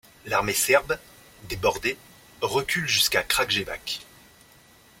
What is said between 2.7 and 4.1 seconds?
jusqu'à Kragujevac.